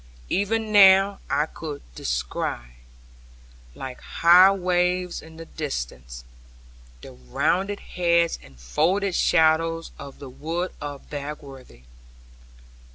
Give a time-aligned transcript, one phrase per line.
[0.31, 2.57] Even now I could descry,
[3.75, 6.23] like high waves in the distance,
[7.01, 11.83] the rounded heads and folded shadows of the wood of Bagworthy.